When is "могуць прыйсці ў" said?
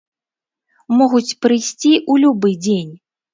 1.01-2.25